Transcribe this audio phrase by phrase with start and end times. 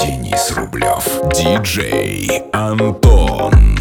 [0.00, 1.04] Денис Рублев.
[1.34, 3.77] Диджей Антон.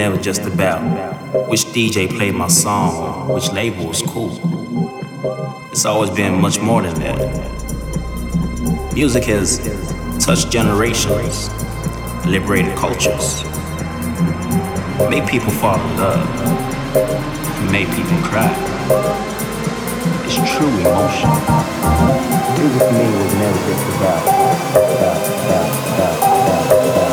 [0.00, 0.80] Never just about
[1.50, 4.32] which DJ played my song which label was cool.
[5.72, 7.18] It's always been much more than that.
[8.94, 9.58] Music has
[10.24, 11.50] touched generations,
[12.24, 13.44] liberated cultures,
[15.12, 16.26] made people fall in love,
[17.70, 18.50] made people cry.
[20.24, 21.30] It's true emotion.
[22.56, 24.22] Music for me was never just about,
[24.96, 26.16] about, about,
[26.88, 27.09] about.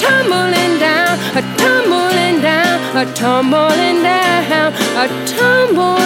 [0.00, 6.01] Tumbling down, a tumbling down, a tumbling down, a tumbling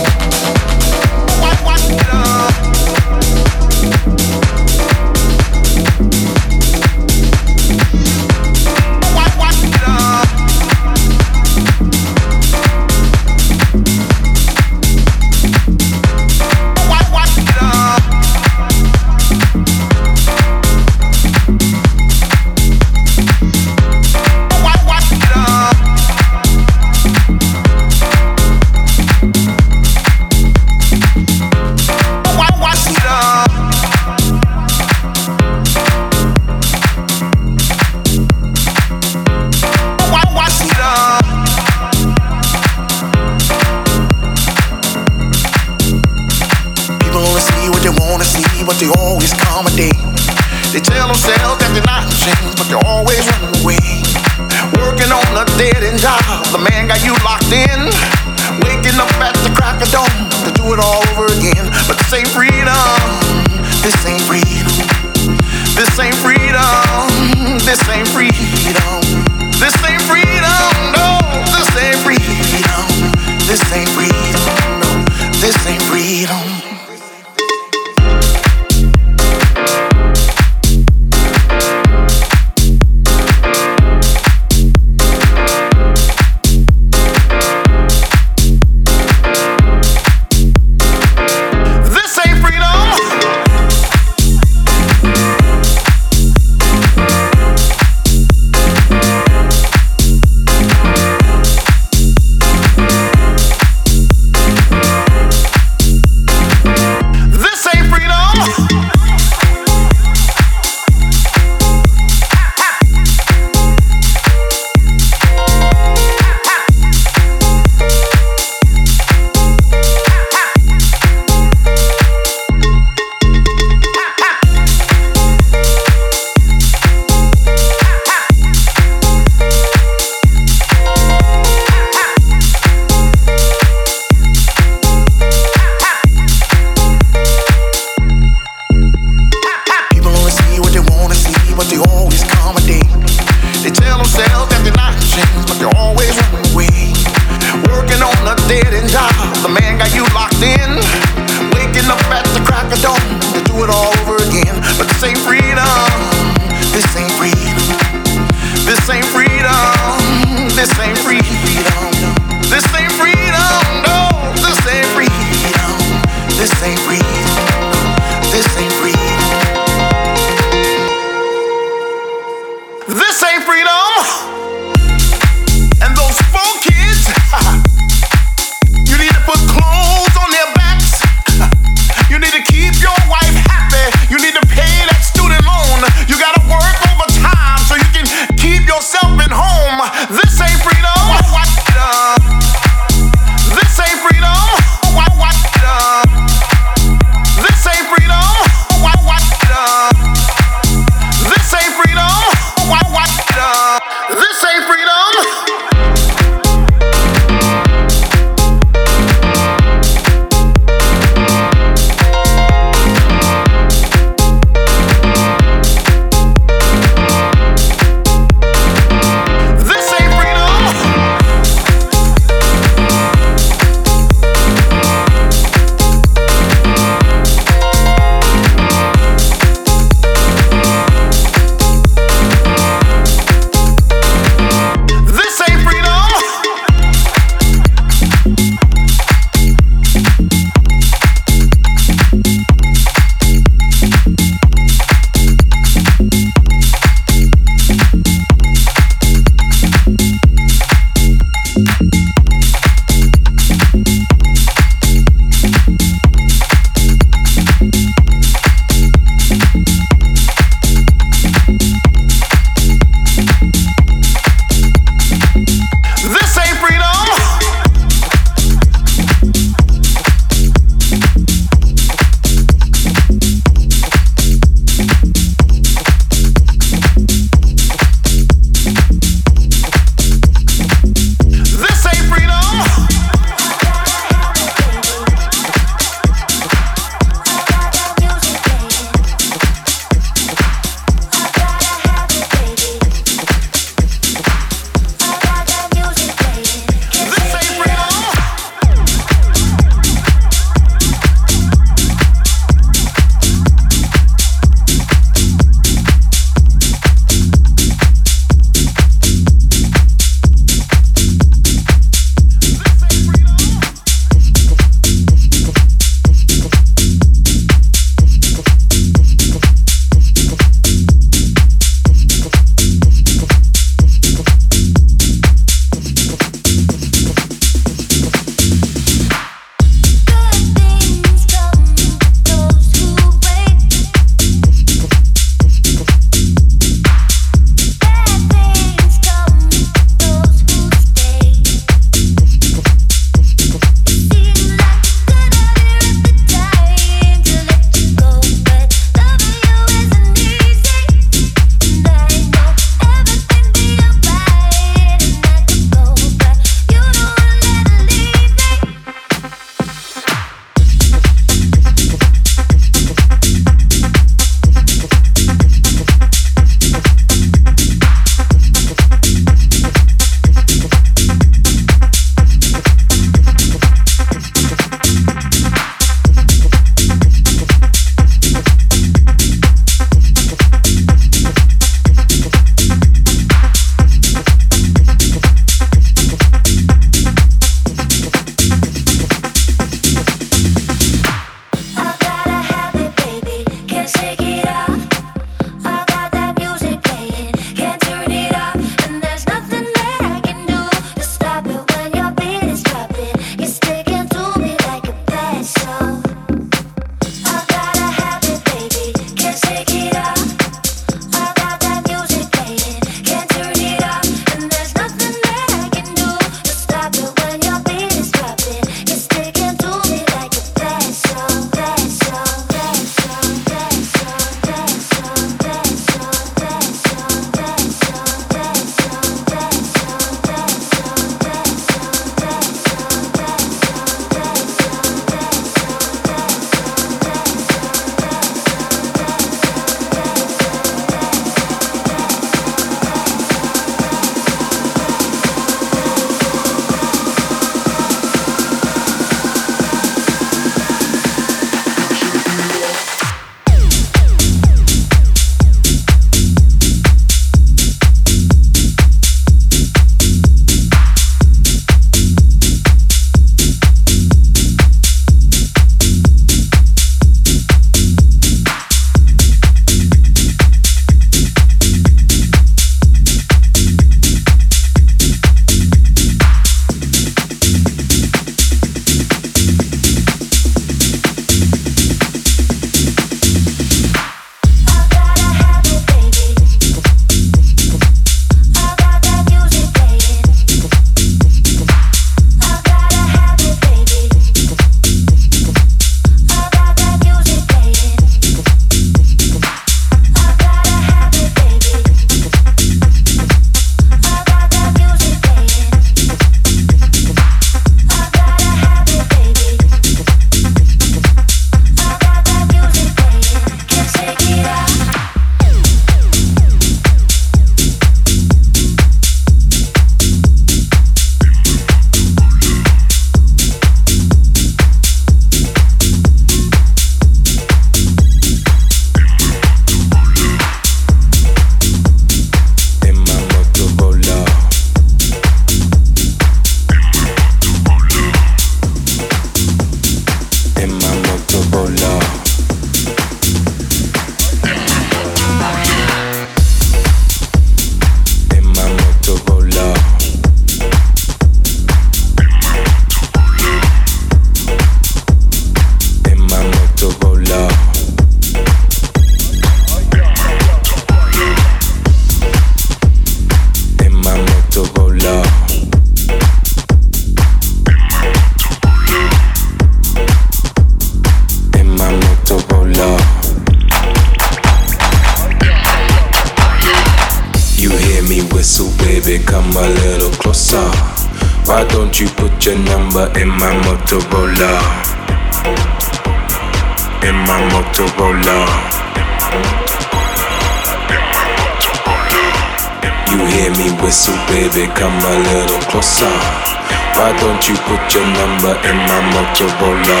[598.00, 600.00] your number in my Motorola?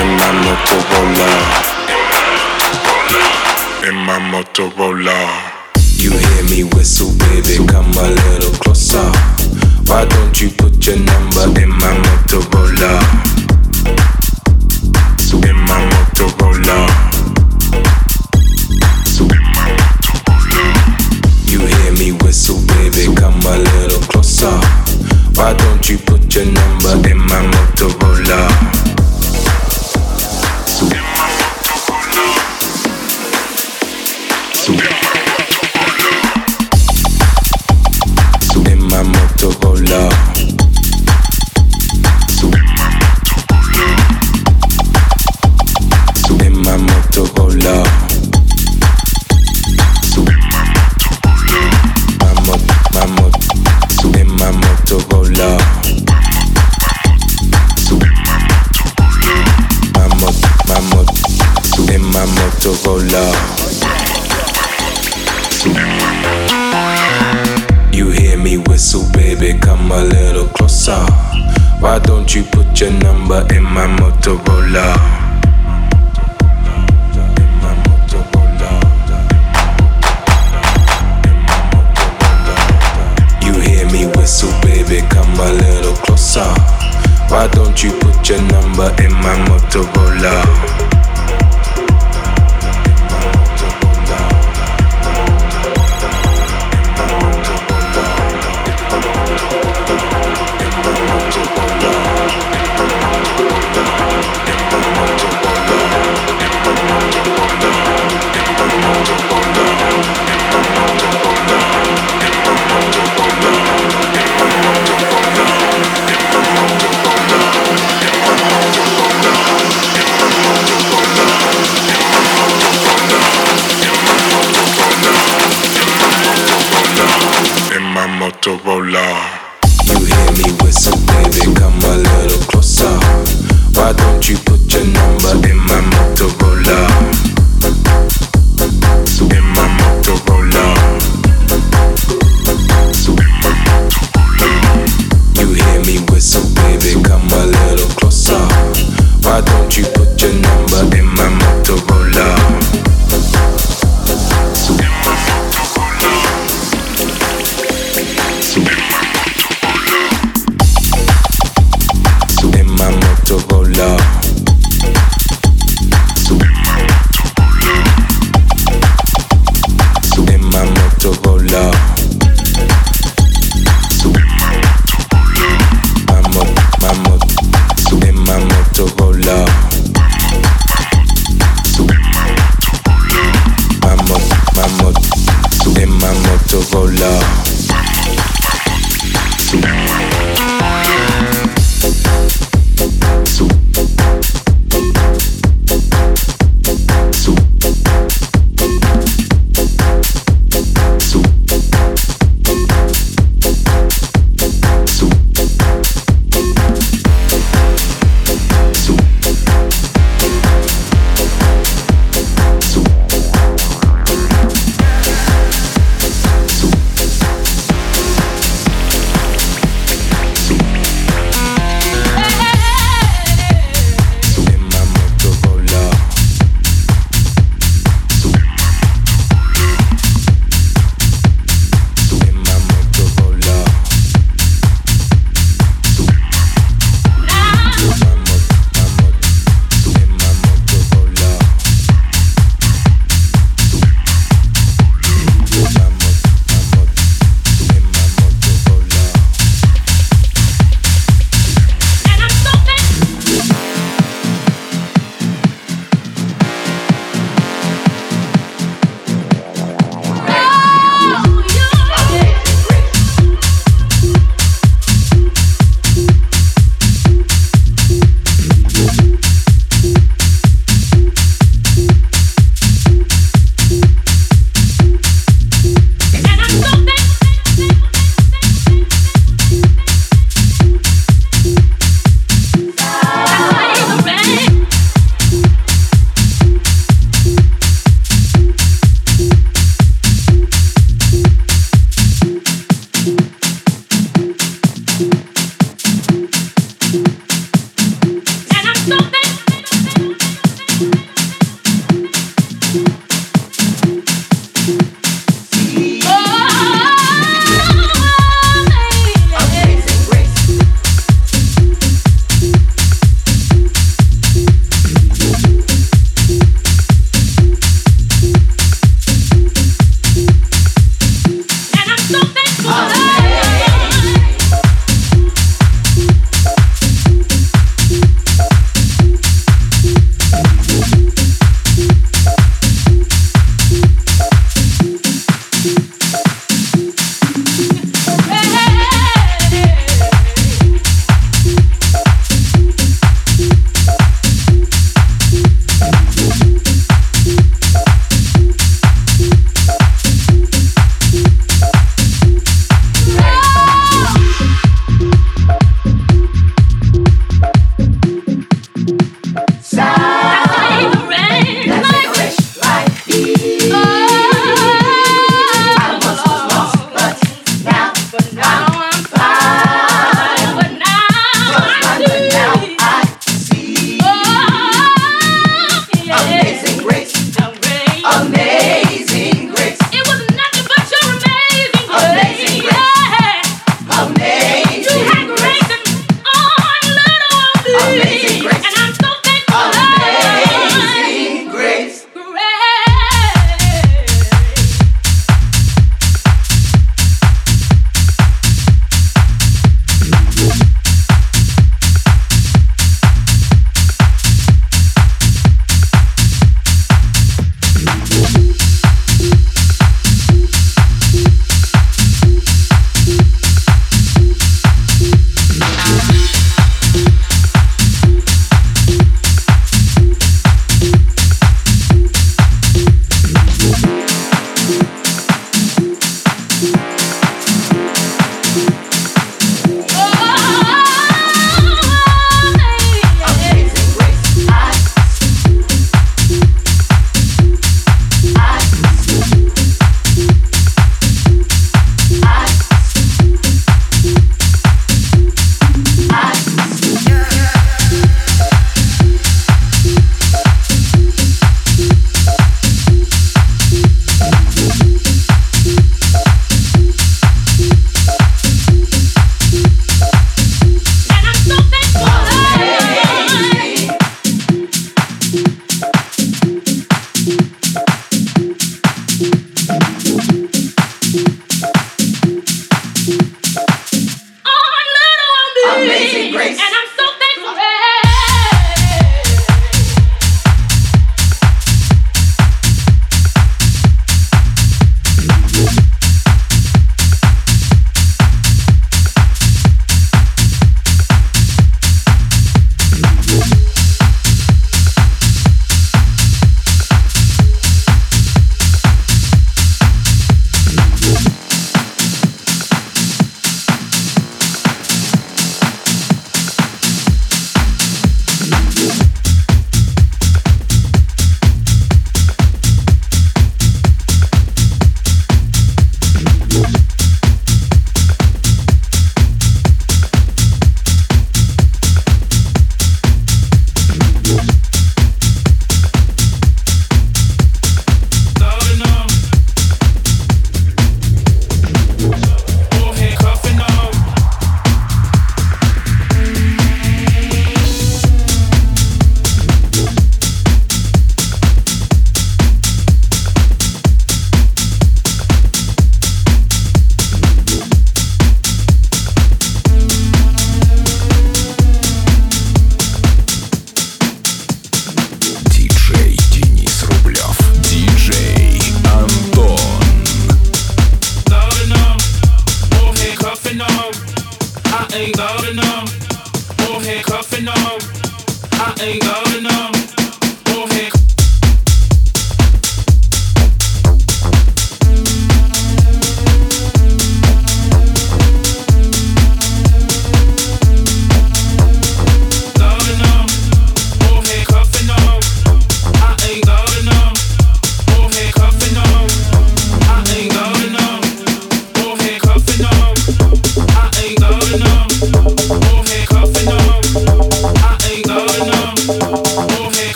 [0.00, 1.30] In my Motorola
[3.86, 5.18] in my Motorola.
[5.98, 9.10] You hear me whistle, baby, come a little closer.
[9.86, 13.53] Why don't you put your number in my Motorola?
[85.34, 86.40] come a little closer?
[87.28, 90.93] Why don't you put your number in my Motorola?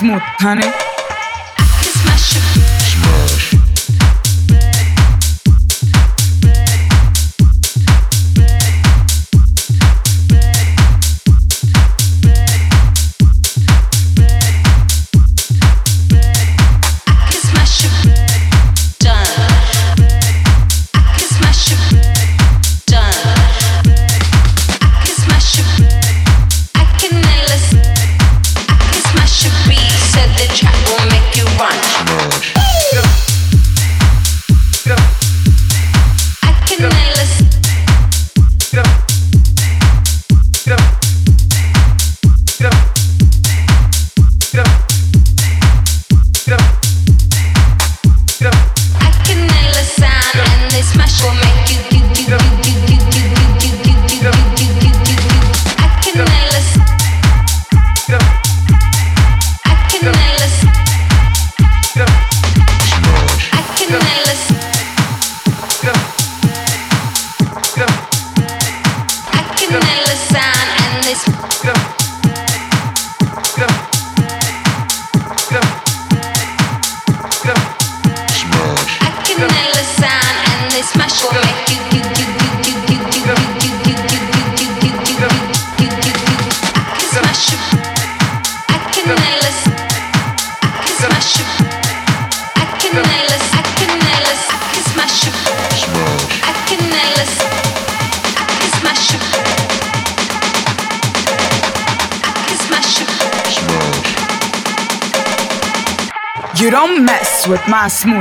[0.00, 0.79] Smooth, honey.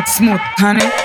[0.09, 0.98] Smooth, honey.